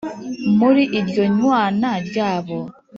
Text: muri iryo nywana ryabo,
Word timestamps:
muri 0.59 0.83
iryo 0.99 1.23
nywana 1.35 1.89
ryabo, 2.07 2.57